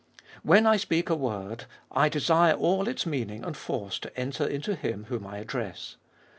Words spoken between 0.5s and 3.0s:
I speak a word, I desire all